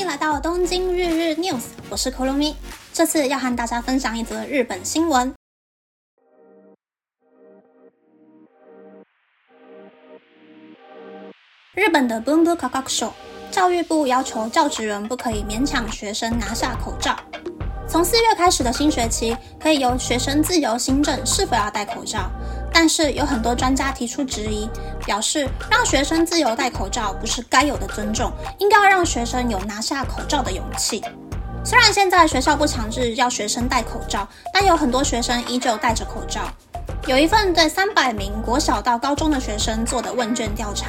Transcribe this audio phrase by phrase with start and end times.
[0.00, 2.54] 迎来到东京日日 news，我是 Kurumi。
[2.90, 5.34] 这次要和大家分享一则日本新闻。
[11.74, 13.10] 日本的 b o o m b o Kakakusho
[13.50, 17.14] 教育部要求教职员不可以勉强学生拿下口罩。
[17.86, 22.30] 从四月开始的新学期，可以由学生自由新政是否要戴口罩。
[22.72, 24.68] 但是有很多专家提出质疑，
[25.04, 31.02] 表示让学生自由戴口罩不是该有的尊重，应该要让学生有拿下口罩的勇气。
[31.64, 36.42] 虽然现在学校不强制要学生戴口罩，但有很多学生依旧戴着口罩。
[37.06, 40.86] 有一份对三百名国小到高中的学生做的问卷调查，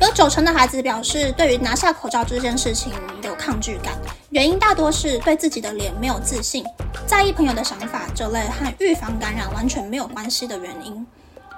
[0.00, 2.92] 有九成的孩子表示对于拿下口罩这件事情
[3.22, 3.94] 有抗拒感，
[4.30, 6.64] 原因大多是对自己的脸没有自信。
[7.08, 11.06] 在意朋友的想法这类和预防感染完全没有关系的原因，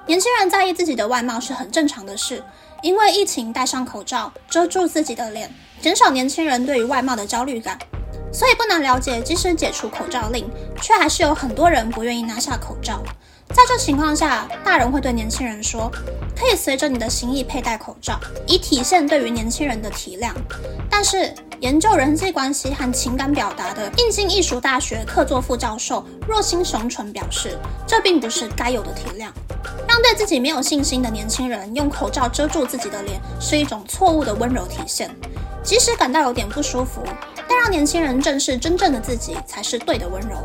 [0.07, 2.41] 年轻人在意自己的外貌是很正常的事。
[2.83, 7.77] 因为疫情戴上口罩遮住自己的脸，减少年轻人对于外貌的焦虑感，
[8.33, 10.49] 所以不难了解，即使解除口罩令，
[10.81, 13.03] 却还是有很多人不愿意拿下口罩。
[13.49, 15.91] 在这情况下，大人会对年轻人说
[16.39, 20.33] ：“可以随着你的心意佩戴口罩，以体现对于年轻人的体谅。”
[20.89, 29.29] 但是，研究人际关系和情感表达的应经艺术大学客座副教授若心雄纯表示，这并不是该有的体谅。
[29.87, 35.15] 让对自己没有信心的年轻人用口罩遮住自己的脸，是一种错误的温柔体现。
[35.63, 37.03] 即使感到有点不舒服，
[37.47, 40.39] 但让年轻人正视真正的自己，才是对的温柔。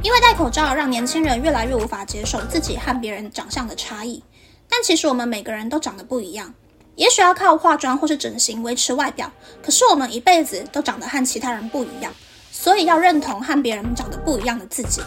[0.00, 4.22] 因为戴口罩让年轻人越来越无法接受自己和别人长相的差异，
[4.68, 6.54] 但其实我们每个人都长得不一样。
[6.96, 9.30] 也许要靠化妆或是整形维持外表，
[9.62, 12.12] 可是我们一辈子都长得和其他人不一样，
[12.50, 15.00] 所以要认同和别人长得不一样的自己。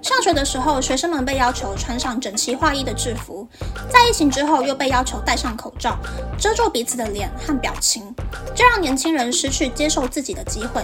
[0.00, 3.46] 上学的时候，学生们被要求穿上整齐划一的制服，
[3.88, 5.96] 在疫情之后又被要求戴上口罩，
[6.38, 8.12] 遮住彼此的脸和表情，
[8.54, 10.82] 这让年轻人失去接受自己的机会。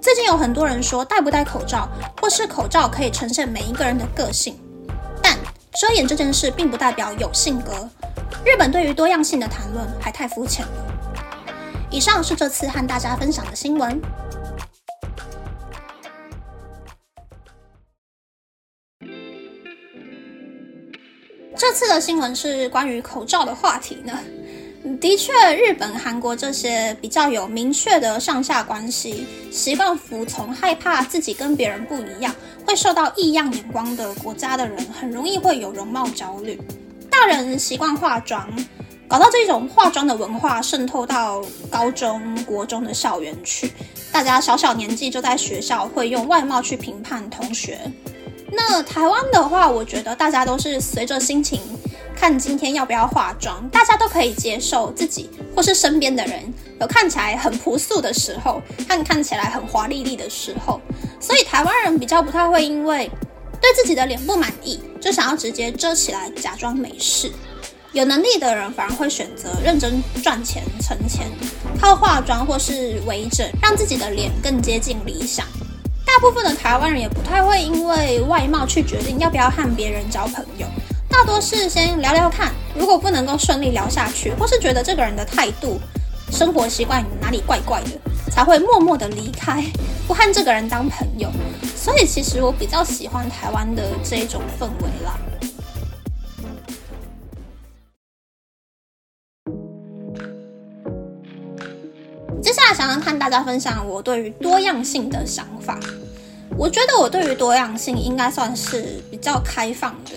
[0.00, 1.88] 最近有很多人说戴不戴口罩，
[2.20, 4.58] 或是口罩可以呈现每一个人的个性，
[5.22, 5.36] 但
[5.78, 7.88] 遮掩这件事并不代表有性格。
[8.44, 10.72] 日本对于多样性的谈论还太肤浅了。
[11.90, 14.00] 以上是这次和大家分享的新闻。
[21.56, 24.18] 这次的新闻是关于口罩的话题呢。
[25.00, 32.34] 的确，日本、韩国这些比较有明确的上下关系、习惯服从、害怕自己跟别人不一样、
[32.64, 36.58] 会受到异样眼光的国家的人，很容易会有容貌焦虑。
[37.20, 38.48] 大人习惯化妆，
[39.08, 43.72] 搞到这种化妆的文化渗透到高中国中的校园去，
[44.12, 47.80] 大家小小年纪就在学校会用外貌去评判同学。
[48.52, 51.60] 那台湾的话，我觉得大家都是随着心情。
[52.14, 56.40] 看今天要不要化妆，大家都可以接受自己或是身边的人
[56.80, 60.80] 有看起来很朴素的时候，和看起来很华丽丽的时候，
[61.18, 63.10] 所以台湾人比较不太会因为
[63.60, 67.32] 对自己的脸不满意，就想要直接遮起来假装没事。
[67.92, 71.26] 有能力的人反而会选择认真赚钱存钱，
[71.80, 75.46] 靠化妆或是微整让自己的脸更接近理想。
[76.04, 80.66] 大部分的台湾人也不太会因为外貌去决定要不要和别人交朋友。
[81.08, 85.80] 大多是先聊聊看，如果不能够顺利聊下去，或是觉得这个人的态度、
[86.30, 89.64] 生活习惯哪里怪怪的，才会默默的离开，
[90.06, 91.32] 不和这个人当朋友。
[91.88, 95.18] 所以其实我比较喜欢台湾的这一种氛围啦。
[102.42, 105.80] 接下来想要和大家分享我对于多样性的想法。
[106.58, 110.10] 我觉得我对于多样性应该算是比较开放的。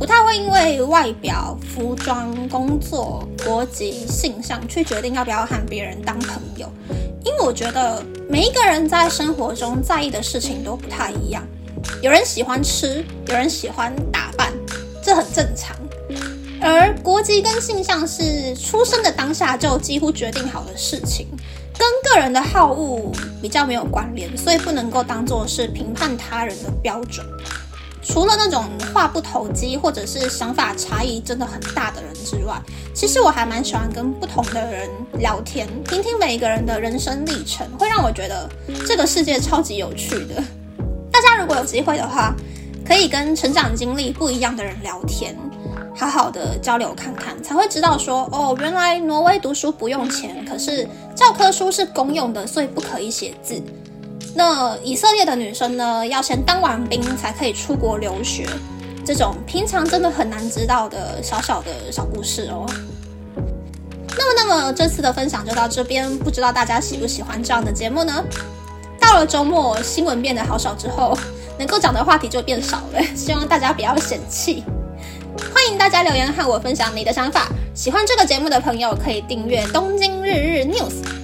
[0.00, 6.68] 不太会因为外表、服装、工作、国籍、性向去决定要不要和别人当朋友，
[7.28, 11.46] 因为我觉得每一个人在生活中在意的事情都不太一样。
[12.00, 14.50] 有人喜欢吃，有人喜欢打扮，
[15.02, 15.76] 这很正常。
[16.60, 21.28] 而国籍跟性向是出生的当下就几乎决定好的事情，
[21.76, 27.24] 跟个人的好恶比较没有关联，所以不能够当做是评判他人的标准。
[28.08, 32.58] 除了那种话不投机或者是想法差异真的很大的人之外，
[32.94, 34.88] 其实我还蛮喜欢跟不同的人
[35.18, 38.48] 聊天，听听每一个人的人生历程，会让我觉得
[38.86, 40.42] 这个世界超级有趣的。
[41.12, 42.34] 大家如果有机会的话，
[42.82, 45.36] 可以跟成长经历不一样的人聊天，
[45.94, 53.62] 好好的交流看看，才会知道说哦，原来挪威读书不用钱，可是教科书是公用的，所以不可以写字。
[54.34, 58.46] 那以色列的女生呢，要先当完兵才可以出国留学，
[59.04, 62.64] 这种平常真的很难知道的小小的小故事哦。
[64.16, 68.24] 那么，那么这次的分享就到这边，不知道大家喜不喜欢这样的节目呢？
[69.00, 71.16] 到了周末，新闻变得好少之后，
[71.58, 74.62] 能够讲的话题就变少了， 希望大家不要嫌弃。
[75.54, 77.48] 欢迎大家留言和我分享你的想法。
[77.74, 80.47] 喜欢这个节目的朋友可以订阅东京日日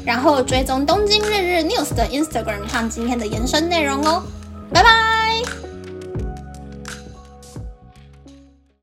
[0.05, 4.23] 然后追踪东京日日 news 的 Instagram 看今天的延伸内容哦。
[4.73, 5.14] 拜拜。